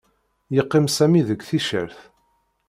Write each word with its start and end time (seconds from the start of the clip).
Yeqqim 0.55 0.85
Sami 0.95 1.21
deg 1.29 1.41
ticcert 1.47 1.97